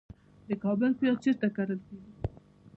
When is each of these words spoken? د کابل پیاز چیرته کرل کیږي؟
د 0.47 0.49
کابل 0.63 0.91
پیاز 0.99 1.17
چیرته 1.23 1.47
کرل 1.55 1.79
کیږي؟ 1.87 2.11